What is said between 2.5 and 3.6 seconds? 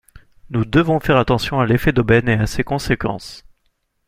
conséquences.